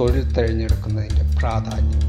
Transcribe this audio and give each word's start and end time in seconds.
തൊഴിൽ 0.00 0.34
തിരഞ്ഞെടുക്കുന്നതിന്റെ 0.34 1.36
പ്രാധാന്യം. 1.38 2.00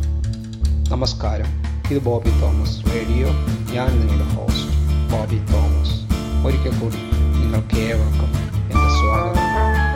നമസ്കാരം. 0.91 1.63
ഇത് 1.91 2.03
ബോബി 2.03 2.41
തോമസ് 2.41 2.85
റേഡിയോ. 2.85 3.27
ഞാൻ 3.73 3.99
നിങ്ങളുടെ 3.99 4.35
ഹോസ്റ്റ് 4.35 4.71
ബോബി 5.11 5.37
തോമസ്. 5.37 6.01
ഒരിക്കൽ 6.47 6.79
കൂടി 6.79 6.95
നിങ്ങൾക്ക് 7.41 7.75
ഏവർക്കും 7.75 8.29
എന്റെ 8.61 8.89
സ്വാഗതം. 8.97 9.45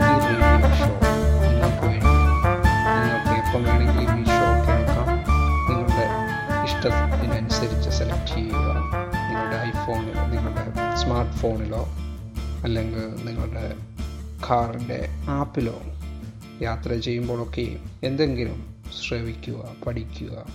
ഈ 0.06 0.34
റേഡിയോ 0.34 0.68
ഷോ 0.78 0.90
നിങ്ങൾക്ക് 1.50 1.86
വേണ്ടി. 1.86 2.06
നിങ്ങൾക്ക് 3.84 4.12
ഈ 4.20 4.24
ഷോ 4.24 4.50
കേൾക്കാം 4.68 5.06
നിങ്ങളുടെ 5.70 6.06
ഇഷ്ടത്തിനനുസരിച്ച് 6.64 7.90
സെലക്ട് 7.90 8.26
ചെയ്യുക. 8.26 8.74
നിങ്ങളുടെ 9.28 9.56
ഐഫോണിലോ 9.56 10.26
നിങ്ങളുടെ 10.26 10.96
സ്മാർട്ട് 10.96 11.32
ഫോണിലോ 11.32 11.88
അല്ലെങ്കിൽ 12.64 13.26
നിങ്ങളുടെ 13.26 13.74
കാറിന്റെ 14.50 15.08
ആപ്പിലോ 15.28 15.74
യാത്ര 16.62 16.96
ചെയ്യുമ്പോഴൊക്കെ 16.96 17.78
എന്തെങ്കിലും 18.02 18.84
ശ്രവിക്കുക 19.08 19.74
പഠിക്കുക 19.86 20.46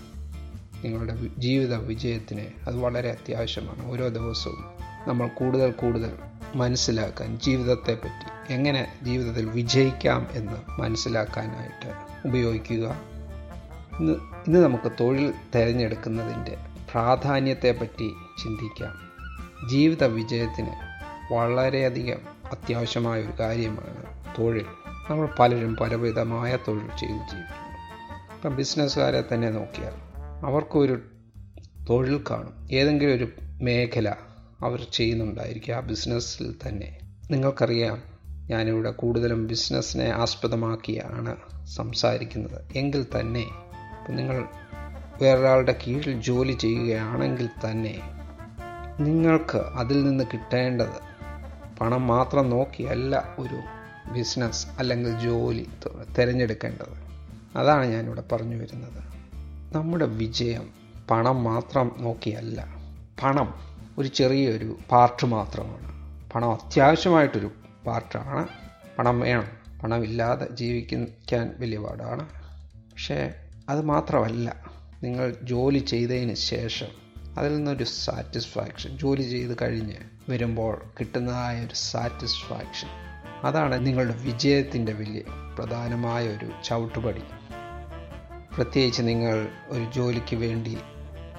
നിങ്ങളുടെ 0.86 1.16
ജീവിത 1.38 1.76
വിജയത്തിന് 1.76 2.46
അത് 2.68 2.76
വളരെ 2.78 3.10
അത്യാവശ്യമാണ്. 3.10 3.92
ഓരോ 3.92 4.08
ദിവസവും 4.08 4.66
നമ്മൾ 5.08 5.28
കൂടുതൽ 5.28 5.72
കൂടുതൽ 5.72 6.18
മനസ്സിലാക്കാൻ 6.56 7.40
ജീവിതത്തെ 7.40 7.94
പറ്റി 7.94 8.54
എങ്ങനെ 8.54 8.94
ജീവിതത്തിൽ 9.04 9.46
വിജയിക്കാം 9.46 10.28
എന്ന് 10.32 10.82
മനസ്സിലാക്കാനായിട്ട് 10.82 11.94
ഉപയോഗിക്കുക. 12.28 13.00
ഇന്ന് 14.00 14.14
ഇന്ന് 14.48 14.60
നമുക്ക് 14.60 14.92
തൊഴിൽ 15.00 15.34
തിരഞ്ഞെടുക്കുന്നതിന്റെ 15.56 16.58
പ്രാധാന്യത്തെപ്പറ്റി 16.92 18.14
ചിന്തിക്കാം. 18.44 19.06
ജീവിത 19.70 20.04
വിജയത്തിന് 20.04 20.72
വളരെയധികം 21.34 22.18
അത്യാവശ്യമായ 22.52 23.22
ഒരു 23.22 23.32
കാര്യമാണ് 23.40 24.04
തൊഴിൽ. 24.40 24.66
നമ്മൾ 25.10 25.30
പലരും 25.40 25.76
പലവിധമായ 25.76 26.58
തൊഴിൽ 26.68 26.88
ചെയ്ത് 26.88 27.14
ജീവിക്കുന്നു. 27.14 27.76
ഇപ്പം 28.36 28.56
ബിസിനസ്സുകാരെ 28.56 29.24
തന്നെ 29.34 29.50
നോക്കിയാൽ 29.50 29.94
അവർക്കൊരു 30.46 31.02
തൊഴിൽ 31.90 32.24
കാണും. 32.32 32.68
ഏതെങ്കിലും 32.72 33.16
ഒരു 33.16 33.28
മേഖല 33.62 34.10
അവർ 34.62 34.88
ചെയ്യുന്നുണ്ടായിരിക്കും 34.94 35.74
ആ 35.74 35.80
ബിസിനസ്സിൽ 35.80 36.56
തന്നെ. 36.68 37.00
നിങ്ങൾക്കറിയാം 37.32 38.04
ഞാനിവിടെ 38.50 38.92
കൂടുതലും 38.92 39.48
ബിസിനസ്സിനെ 39.48 40.10
ആസ്പദമാക്കിയാണ് 40.10 41.36
സംസാരിക്കുന്നത്. 41.66 42.66
എങ്കിൽ 42.76 43.06
തന്നെ 43.20 43.46
നിങ്ങൾ 44.10 44.46
വേറൊരാളുടെ 45.22 45.76
കീഴിൽ 45.88 46.22
ജോലി 46.22 46.52
ചെയ്യുകയാണെങ്കിൽ 46.52 47.48
തന്നെ 47.48 48.02
നിങ്ങൾക്ക് 49.00 49.58
അതിൽ 49.58 50.04
നിന്ന് 50.04 50.24
കിട്ടേണ്ടത് 50.34 51.00
പണം 51.82 52.08
മാത്രം 52.08 52.50
നോക്കിയല്ല 52.50 53.36
ഒരു 53.40 53.75
ബിസിനസ് 54.14 54.68
അല്ലെങ്കിൽ 54.80 55.20
ജോലി 55.20 55.70
തിരഞ്ഞെടുക്കേണ്ടത്. 56.20 57.06
അതാണ് 57.58 57.86
ഞാനിവിടെ 57.86 58.24
പറഞ്ഞു 58.32 58.56
വരുന്നത്. 58.56 59.04
നമ്മുടെ 59.76 60.06
വിജയം 60.06 60.70
പണം 61.12 61.44
മാത്രം 61.44 61.96
നോക്കിയല്ല 61.98 62.76
പണം 63.24 63.54
ഒരു 63.98 64.08
ചെറിയൊരു 64.08 64.78
പാർട്ട് 64.92 65.26
മാത്രമാണ്. 65.26 65.86
പണം 66.32 66.52
അത്യാവശ്യമായിട്ടൊരു 66.52 67.52
പാർട്ടാണ് 67.88 68.48
പണം 68.98 69.20
വേണം. 69.20 69.48
പണമില്ലാതെ 69.84 70.48
ജീവിക്കാൻ 70.56 71.56
വലിയ 71.60 71.78
പാടാണ്. 71.78 72.26
പക്ഷേ 72.92 73.34
അത് 73.70 73.82
മാത്രമല്ല 73.82 74.66
നിങ്ങൾ 75.04 75.36
ജോലി 75.44 75.80
ചെയ്തതിന് 75.80 76.34
ശേഷം 76.34 76.88
അതിൽ 77.38 77.56
നിന്നൊരു 77.56 77.84
സാറ്റിസ്ഫാക്ഷൻ 77.84 78.98
ജോലി 78.98 79.22
ചെയ്ത് 79.22 79.58
കഴിഞ്ഞ് 79.62 79.96
വരുമ്പോൾ 80.30 80.82
കിട്ടുന്നതായ 81.00 81.66
ഒരു 81.66 81.74
സാറ്റിസ്ഫാക്ഷൻ 81.74 83.05
അതാണ് 83.44 83.86
നിങ്ങളുടെ 83.86 84.18
വിജയത്തിന്റെ 84.18 84.94
വലിയ 84.94 85.22
പ്രധാനമായ 85.58 86.28
ഒരു 86.28 86.50
ചവിട്ടുപടി. 86.66 87.24
പ്രത്യേകിച്ച് 88.56 89.02
നിങ്ങൾ 89.02 89.48
ഒരു 89.68 89.92
ജോലിക്ക് 89.96 90.36
വേണ്ടി 90.36 90.78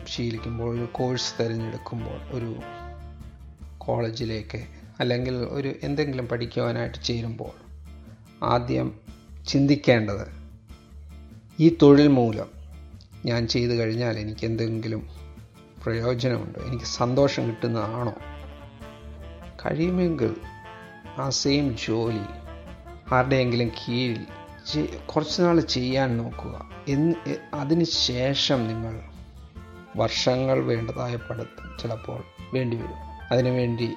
ശീലിക്കുമ്പോൾ 0.07 0.75
ഒരു 0.75 0.89
കോഴ്സ് 0.93 1.43
തിരഞ്ഞെടുക്കുമ്പോൾ 1.43 2.21
ഒരു 2.31 2.57
കോളേജിലേക്ക് 3.79 4.65
അല്ലെങ്കിൽ 5.01 5.35
ഒരു 5.37 5.75
എന്തെങ്കിലും 5.83 6.29
പഠിക്കുവാനായിട്ട് 6.29 7.03
ചേരുമ്പോൾ 7.05 7.53
ആദ്യം 8.45 9.01
ചിന്തിക്കേണ്ടത് 9.49 10.29
ഈ 11.61 11.77
തൊഴിൽ 11.83 12.09
മൂലം 12.09 12.51
ഞാൻ 13.27 13.49
ചെയ്തു 13.49 13.73
കഴിഞ്ഞാൽ 13.73 14.19
എനിക്ക് 14.19 14.47
എന്തെങ്കിലും 14.47 15.09
പ്രയോജനമുണ്ടോ? 15.85 16.61
എനിക്ക് 16.61 16.85
സന്തോഷം 16.85 17.49
കിട്ടുന്നതാണോ? 17.49 18.15
കഴിയുമെങ്കിൽ 19.67 20.37
ആ 21.19 21.31
സെയിം 21.31 21.77
ജോലി 21.89 22.25
ആരുടെയെങ്കിലും 23.15 23.69
കീഴിൽ 23.69 24.27
കുറച്ച് 25.07 25.43
നാൾ 25.43 25.61
ചെയ്യാൻ 25.61 26.17
നോക്കുക. 26.17 26.71
എന്ന് 26.89 27.35
അതിന് 27.55 27.85
ശേഷം 27.85 28.67
നിങ്ങൾ 28.67 29.03
വർഷങ്ങൾ 29.97 30.65
വേണ്ടതായ 30.65 31.17
പഠിത്തം 31.17 31.79
ചിലപ്പോൾ 31.83 32.25
വേണ്ടിവരും 32.55 32.95
അതിനുവേണ്ടി 33.33 33.89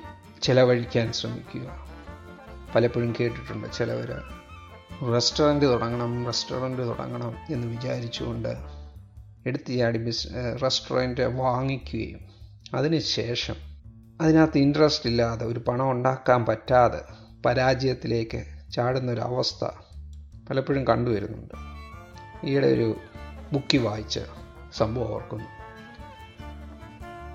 ചിലവഴിക്കാൻ 0.42 1.14
ശ്രമിക്കുക. 1.14 1.88
പലപ്പോഴും 2.76 3.14
കേട്ടിട്ടുണ്ട് 3.20 3.74
ചിലവർ 3.74 4.22
റെസ്റ്റോറന്റ് 5.14 5.66
തുടങ്ങണം 5.66 6.26
റെസ്റ്റോറന്റ് 6.26 6.82
തുടങ്ങണം 6.82 7.36
എന്ന് 7.50 7.68
വിചാരിച്ചുകൊണ്ട് 7.68 8.56
എടുത്ത് 9.46 9.78
ചാടി 9.78 9.98
ബിസ് 9.98 10.28
റെസ്റ്റോറന്റ് 10.64 11.22
വാങ്ങിക്കുകയും 11.22 12.20
അതിന് 12.74 13.00
ശേഷം 13.00 13.69
അതിനകത്ത് 14.22 14.58
ഇൻട്രസ്റ്റ് 14.58 15.10
ഇല്ലാതെ 15.10 15.46
ഒരു 15.46 15.60
പണം 15.60 15.92
ഉണ്ടാക്കാൻ 15.92 16.46
പറ്റാതെ 16.46 17.02
പരാജയത്തിലേക്ക് 17.46 18.46
ചാടുന്ന 18.74 19.12
ഒരു 19.12 19.22
അവസ്ഥ 19.22 19.66
പലപ്പോഴും 20.50 20.88
കണ്ടുവരുന്നുണ്ട് 20.88 21.56
ഈയിടെ 22.48 22.68
ഒരു 22.68 23.00
ബുക്കി 23.54 23.78
വായിച്ച 23.78 24.20
സംഭവം 24.74 25.14
ഓർക്കുന്നു. 25.14 25.46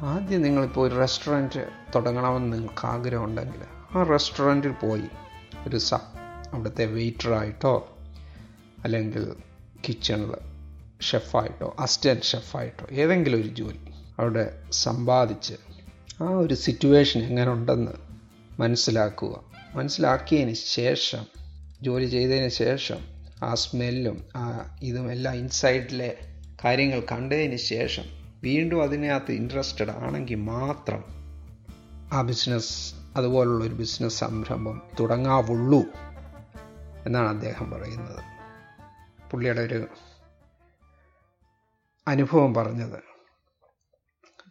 ആദ്യം 0.06 0.42
നിങ്ങളിപ്പോൾ 0.42 0.88
ഒരു 0.88 0.94
റെസ്റ്റോറന്റ് 0.94 1.68
തുടങ്ങണമെന്ന് 1.94 2.52
നിങ്ങൾക്ക് 2.52 2.86
ആഗ്രഹമുണ്ടെങ്കിൽ 2.86 3.62
ആ 3.94 4.02
റെസ്റ്റോറന്റിൽ 4.02 4.72
പോയി 4.72 5.08
ഒരു 5.66 5.76
സ 5.76 5.94
അവിടുത്തെ 6.52 6.84
വെയിറ്ററായിട്ടോ 6.84 7.74
അല്ലെങ്കിൽ 8.84 9.36
കിച്ചണിൽ 9.88 10.32
ഷെഫായിട്ടോ 11.02 11.76
അസിസ്റ്റന്റ് 11.78 12.22
ഷെഫായിട്ടോ 12.22 12.86
ഏതെങ്കിലും 12.92 13.40
ഒരു 13.40 13.48
ജോലി 13.48 13.80
അവിടെ 14.18 14.62
സമ്പാദിച്ച് 14.70 15.56
ആ 16.20 16.28
ഒരു 16.28 16.54
സിറ്റുവേഷൻ 16.54 17.20
എങ്ങനെ 17.22 17.52
ഉണ്ടെന്ന് 17.52 17.92
മനസ്സിലാക്കുക. 18.60 19.44
മനസ്സിലാക്കിയതിന് 19.74 20.54
ശേഷം 20.54 21.26
ജോലി 21.82 22.06
ചെയ്തതിന് 22.06 22.48
ശേഷം 22.48 22.96
ആ 23.42 23.54
സ്മെല്ലും 23.54 24.24
ആ 24.36 24.76
ഇതും 24.82 25.12
എല്ലാം 25.12 25.34
ഇൻസൈഡിലെ 25.34 26.16
കാര്യങ്ങൾ 26.64 27.02
കണ്ടതിന് 27.12 27.56
ശേഷം 27.56 28.04
വീണ്ടും 28.42 28.82
അതിനകത്ത് 28.82 29.32
ഇൻട്രസ്റ്റഡ് 29.32 29.90
ആണെങ്കിൽ 29.90 30.34
മാത്രം 30.34 31.04
ആ 32.12 32.22
ബിസിനസ് 32.22 32.94
അതുപോലുള്ള 33.16 33.64
ഒരു 33.64 33.74
ബിസിനസ് 33.74 34.18
സംരംഭം 34.18 34.82
തുടങ്ങാവുള്ളൂ 35.00 35.82
എന്നാണ് 37.06 37.28
അദ്ദേഹം 37.28 37.70
പറയുന്നത്. 37.70 38.24
പുള്ളിയുടെ 39.30 39.60
ഒരു 39.60 39.86
അനുഭവം 42.08 42.54
പറഞ്ഞത്. 42.54 43.13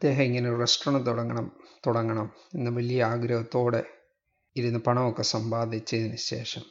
അദ്ദേഹം 0.04 0.24
ഇങ്ങനെ 0.24 0.50
ഒരു 0.50 0.60
റെസ്റ്റോറന്റ് 0.60 1.06
തുടങ്ങണം 1.06 1.52
തുടങ്ങണം 1.88 2.32
എന്ന 2.56 2.70
വലിയ 2.70 3.04
ആഗ്രഹത്തോടെ 3.04 3.84
ഇരുന്ന് 4.56 4.80
പണമൊക്കെ 4.80 5.22
സമ്പാദിച്ചതിന് 5.22 6.18
ശേഷം 6.18 6.62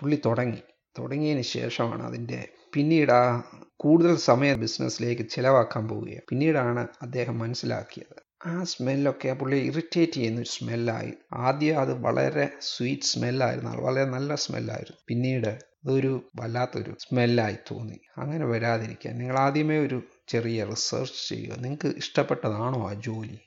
പുള്ളി 0.00 0.22
തുടങ്ങി. 0.26 0.58
തുടങ്ങിയതിന് 0.98 1.42
ശേഷമാണ് 1.42 2.02
അതിന്റെ 2.02 2.48
പിന്നീട് 2.74 3.12
ആ 3.12 3.42
കൂടുതൽ 3.76 4.16
സമയം 4.16 4.60
ബിസിനസ്സിലേക്ക് 4.60 5.28
ചിലവാക്കാൻ 5.30 5.88
പോവുകയാണ്. 5.88 6.20
പിന്നീടാണ് 6.28 6.88
അദ്ദേഹം 7.02 7.38
മനസ്സിലാക്കിയത്. 7.38 8.22
ആ 8.46 8.64
സ്മെല്ലൊക്കെ 8.64 9.28
ആ 9.28 9.32
പുള്ളി 9.32 9.56
ഇറിറ്റേറ്റ് 9.56 10.12
ചെയ്യുന്ന 10.12 10.40
ഒരു 10.40 10.48
സ്മെല്ലായി. 10.48 11.12
ആദ്യം 11.32 11.78
അത് 11.78 12.00
വളരെ 12.00 12.48
സ്വീറ്റ് 12.60 13.02
സ്മെല്ലായിരുന്നു. 13.02 13.70
വളരെ 13.70 14.04
നല്ല 14.04 14.34
സ്മെല്ലായിരുന്നു. 14.34 14.96
പിന്നീട് 15.08 15.48
അതൊരു 15.48 16.30
വല്ലാത്തൊരു 16.40 16.96
സ്മെല്ലായി 17.00 17.56
തോന്നി. 17.70 18.00
അങ്ങനെ 18.18 18.46
വരാതിരിക്കാൻ. 18.46 19.18
നിങ്ങൾ 19.18 19.38
ആദ്യമേ 19.38 19.78
ഒരു 19.78 20.02
ചെറിയ 20.28 20.64
റിസർച്ച് 20.64 21.28
ചെയ്യുക. 21.28 21.54
നിങ്ങൾക്ക് 21.54 21.96
ഇഷ്ടപ്പെട്ടതാണോ 21.96 22.90
ആ 22.90 22.92
ജോലി? 22.92 23.38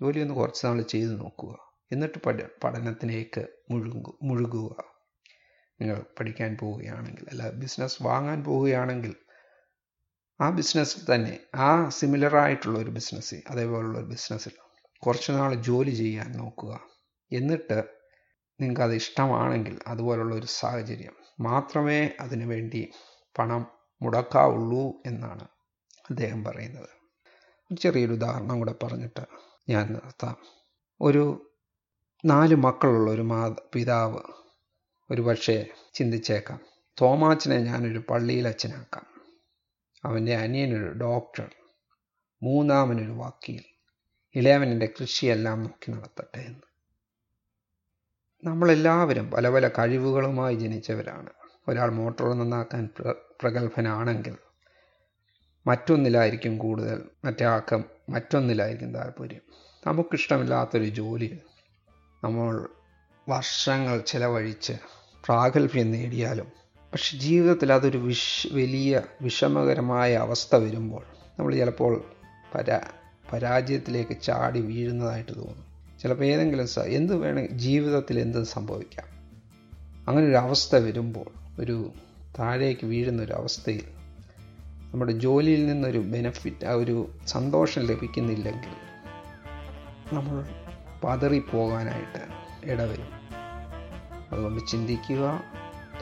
ജോലി 0.00 0.20
ഒന്ന് 0.20 0.34
കുറച്ച് 0.34 0.66
നാൾ 0.66 0.82
ചെയ്ത് 0.82 1.20
നോക്കുക. 1.20 1.56
എന്നിട്ട് 1.92 2.18
പഠ 2.18 2.42
പഠനത്തിലേക്ക് 2.64 3.46
മുഴുകു 3.70 4.18
മുഴുകുക. 4.22 4.84
നിങ്ങൾ 5.80 6.04
പഠിക്കാൻ 6.20 6.56
പോവുകയാണെങ്കിൽ 6.60 7.26
അല്ല 7.30 7.50
ബിസിനസ് 7.50 8.02
വാങ്ങാൻ 8.02 8.44
പോവുകയാണെങ്കിൽ 8.44 9.14
ആ 10.40 10.50
ബിസിനസ്സിൽ 10.50 11.14
തന്നെ 11.14 11.40
ആ 11.54 11.88
സിമിലർ 11.88 12.36
ആയിട്ടുള്ള 12.36 12.78
ഒരു 12.78 12.90
ബിസിനസ് 12.90 13.34
അതേപോലുള്ള 13.50 13.98
ഒരു 13.98 14.06
ബിസിനസ്സിൽ 14.06 14.52
കുറച്ച് 14.98 15.32
നാൾ 15.32 15.54
ജോലി 15.54 15.90
ചെയ്യാൻ 15.90 16.32
നോക്കുക. 16.32 16.80
എന്നിട്ട് 17.32 17.84
നിങ്ങൾക്ക് 18.60 18.82
അത് 18.82 18.94
ഇഷ്ടമാണെങ്കിൽ 18.94 19.78
അതുപോലുള്ള 19.86 20.34
ഒരു 20.34 20.46
സാഹചര്യം 20.46 21.14
മാത്രമേ 21.40 22.10
അതിനു 22.20 22.46
വേണ്ടി 22.46 22.92
പണം 23.38 23.66
മുടക്കാവുള്ളൂ 24.02 25.02
എന്നാണ്. 25.06 25.48
അദ്ദേഹം 26.10 26.44
പറയുന്നത്. 26.44 26.88
ഒരു 27.54 27.74
ചെറിയൊരു 27.74 28.12
ഉദാഹരണം 28.12 28.58
കൂടെ 28.58 28.74
പറഞ്ഞിട്ട് 28.82 29.20
ഞാൻ 29.68 29.92
നിർത്താം. 29.92 30.36
ഒരു 31.00 31.52
നാല് 32.24 32.54
മക്കളുള്ള 32.54 33.10
ഒരു 33.10 33.22
മാ 33.22 33.54
പിതാവ് 33.74 34.18
ഒരു 35.10 35.22
പക്ഷേ 35.22 35.66
ചിന്തിച്ചേക്കാം 35.94 36.60
തോമാച്ചനെ 37.00 37.58
ഞാനൊരു 37.58 37.98
പള്ളിയിൽ 37.98 38.48
അച്ഛനാക്കാം 38.48 39.06
അവന്റെ 40.04 40.36
അനിയനൊരു 40.36 40.88
ഡോക്ടർ 40.88 41.50
മൂന്നാമനൊരു 42.42 43.10
വക്കീൽ 43.10 43.62
ഇളയവനന്റെ 44.34 44.92
കൃഷിയെല്ലാം 45.00 45.60
നോക്കി 45.60 45.90
നടത്തട്ടെ 45.90 46.38
എന്ന്. 46.38 46.60
നമ്മളെല്ലാവരും 48.44 49.30
പല 49.30 49.48
പല 49.48 49.68
കഴിവുകളുമായി 49.68 50.54
ജനിച്ചവരാണ്. 50.54 51.30
ഒരാൾ 51.68 51.90
മോട്ടോർ 51.90 52.34
നന്നാക്കാൻ 52.34 52.88
പ്ര 52.98 53.14
പ്രഗത്ഭനാണെങ്കിൽ 53.40 54.36
മറ്റൊന്നിലായിരിക്കും 55.66 56.58
കൂടുതൽ 56.58 57.02
മറ്റേ 57.24 57.46
ആക്കം 57.46 57.84
മറ്റൊന്നിലായിരിക്കും 58.08 58.94
താല്പര്യം. 58.94 59.40
നമുക്കിഷ്ടമില്ലാത്തൊരു 59.86 60.84
ജോലി 60.84 61.38
നമ്മൾ 62.24 62.68
വർഷങ്ങൾ 63.28 64.00
ചിലവഴിച്ച് 64.00 64.72
പ്രാഗൽഭ്യം 65.24 65.92
നേടിയാലും 65.92 66.62
പക്ഷെ 66.92 67.18
ജീവിതത്തിൽ 67.18 67.72
അതൊരു 67.72 67.98
വിഷ 67.98 68.46
വലിയ 68.52 69.02
വിഷമകരമായ 69.22 70.14
അവസ്ഥ 70.14 70.56
വരുമ്പോൾ 70.56 71.02
നമ്മൾ 71.38 71.54
ചിലപ്പോൾ 71.54 72.04
പരാ 72.54 72.80
പരാജയത്തിലേക്ക് 73.32 74.20
ചാടി 74.20 74.60
വീഴുന്നതായിട്ട് 74.60 75.36
തോന്നും. 75.36 75.66
ചിലപ്പോൾ 76.02 76.24
ഏതെങ്കിലും 76.24 76.68
സ 76.68 76.78
എന്ത് 76.78 77.16
വേണമെങ്കിൽ 77.16 77.52
ജീവിതത്തിൽ 77.52 78.18
എന്തും 78.18 78.46
സംഭവിക്കാം. 78.46 79.06
അങ്ങനെ 80.08 80.26
ഒരു 80.26 80.36
അവസ്ഥ 80.36 80.76
വരുമ്പോൾ 80.76 81.60
ഒരു 81.60 81.92
താഴേക്ക് 82.38 82.86
വീഴുന്ന 82.86 83.22
ഒരു 83.22 83.32
അവസ്ഥയിൽ 83.32 84.01
നമ്മുടെ 84.92 85.12
ജോലിയിൽ 85.12 85.66
നിന്നൊരു 85.66 85.98
ബെനഫിറ്റ് 85.98 86.66
ആ 86.66 86.72
ഒരു 86.72 87.10
സന്തോഷം 87.26 87.82
ലഭിക്കുന്നില്ലെങ്കിൽ 87.82 88.72
നമ്മൾ 90.12 90.44
പതറിപ്പോകാനായിട്ട് 91.04 92.26
ഇടവരും. 92.64 93.06
അതുകൊണ്ട് 94.32 94.66
ചിന്തിക്കുക 94.66 95.42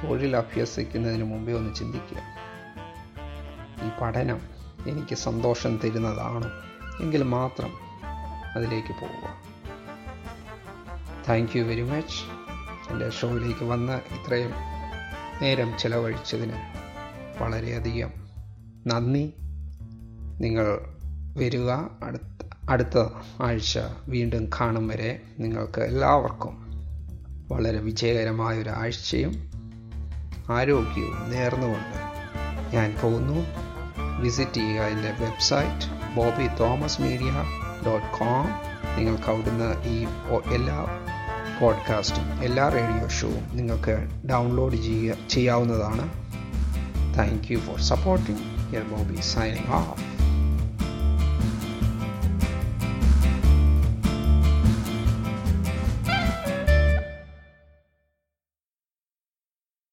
തൊഴിൽ 0.03 0.37
അഭ്യസിക്കുന്നതിന് 0.37 1.25
മുമ്പേ 1.25 1.53
ഒന്ന് 1.53 1.75
ചിന്തിക്കുക. 1.75 2.23
ഈ 3.85 3.91
പഠനം 4.03 4.41
എനിക്ക് 4.89 5.15
സന്തോഷം 5.15 5.81
തരുന്നതാണ് 5.85 6.51
എങ്കിൽ 7.01 7.23
മാത്രം 7.23 7.73
അതിലേക്ക് 8.57 9.01
പോവുക. 9.01 9.37
താങ്ക് 11.29 11.57
യു 11.57 11.63
വെരി 11.63 11.83
മച്ച് 11.83 12.19
എന്റെ 12.93 13.11
ഷോയിലേക്ക് 13.11 13.65
വന്ന് 13.65 13.93
ഇത്രയും 13.93 14.51
നേരം 15.43 15.79
ചിലവഴിച്ചതിന് 15.79 16.59
വളരെയധികം 17.43 18.20
നന്ദി. 18.87 19.33
നിങ്ങൾ 20.41 20.79
വരിക. 21.37 21.71
അടുത്ത 22.05 22.47
അടുത്ത 22.71 22.99
ആഴ്ച 23.43 23.79
വീണ്ടും 24.09 24.51
കാണും 24.61 24.89
വരെ 24.89 25.21
നിങ്ങൾക്ക് 25.39 25.81
എല്ലാവർക്കും 25.81 26.71
വളരെ 27.49 27.79
വിജയകരമായ 27.79 28.59
ഒരു 28.59 28.71
ആഴ്ചയും 28.71 29.51
ആരോഗ്യവും 30.51 31.31
നേർന്നുകൊണ്ട് 31.31 32.11
ഞാൻ 32.77 32.97
പോകുന്നു. 33.03 33.47
വിസിറ്റ് 34.21 34.55
ചെയ്യുക 34.55 34.83
എന്റെ 34.83 35.11
website 35.11 36.17
Bobby 36.17 36.47
Thomas 36.47 37.01
media 37.01 37.33
dot 37.87 38.19
com. 38.19 38.71
നിങ്ങൾക്ക് 38.97 39.31
അവിടുന്ന് 39.31 39.85
ഈ 39.85 40.07
എല്ലാ 40.55 40.87
പോഡ്കാസ്റ്റും 41.63 42.45
എല്ലാ 42.45 42.69
റേഡിയോ 42.69 43.09
ഷോവും 43.09 43.57
നിങ്ങൾക്ക് 43.57 44.27
ഡൗൺലോഡ് 44.31 44.77
ചെയ്യുക 44.77 45.29
ചെയ്യാവുന്നതാണ്. 45.29 46.13
Thank 47.19 47.53
you 47.53 47.59
for 47.59 47.81
supporting. 47.81 48.60
It 48.73 48.89
will 48.89 49.05
be 49.05 49.21
signing 49.21 49.67
off. 49.69 50.20